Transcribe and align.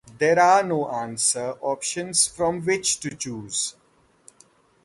There 0.17 0.39
are 0.39 0.63
no 0.63 0.89
answer 0.89 1.53
options 1.61 2.25
from 2.25 2.65
which 2.65 2.99
to 3.01 3.11
choose. 3.15 3.75